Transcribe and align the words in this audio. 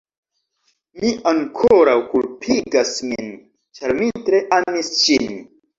Mi 1.03 1.11
ankoraŭ 1.33 1.95
kulpigas 2.15 2.97
min, 3.13 3.33
ĉar 3.81 3.99
mi 4.03 4.13
tre 4.27 4.45
amis 4.61 4.95
ŝin. 5.07 5.35